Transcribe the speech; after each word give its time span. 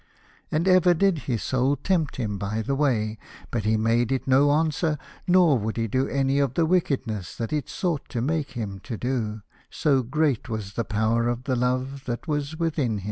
And 0.51 0.67
ever 0.67 0.95
did 0.95 1.19
his 1.29 1.43
Soul 1.43 1.75
tempt 1.75 2.15
him 2.15 2.39
by 2.39 2.63
the 2.63 2.73
way, 2.73 3.19
but 3.51 3.65
he 3.65 3.77
made 3.77 4.11
it 4.11 4.27
no 4.27 4.49
answer, 4.51 4.97
nor 5.27 5.59
would 5.59 5.77
he 5.77 5.87
do 5.87 6.07
any 6.07 6.39
of 6.39 6.55
the 6.55 6.65
wickedness 6.65 7.35
that 7.35 7.53
it 7.53 7.69
sought 7.69 8.09
to 8.09 8.19
make 8.19 8.53
him 8.53 8.79
to 8.79 8.97
do, 8.97 9.43
so 9.69 10.01
great 10.01 10.49
was 10.49 10.73
the 10.73 10.83
power 10.83 11.27
of 11.27 11.43
the 11.43 11.55
love 11.55 12.05
that 12.05 12.27
was 12.27 12.57
within 12.57 12.93
him. 12.93 12.99